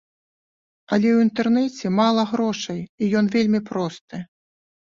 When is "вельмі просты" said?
3.37-4.25